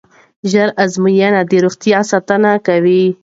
[0.51, 3.03] ژر ازموینه د روغتیا ساتنه کوي.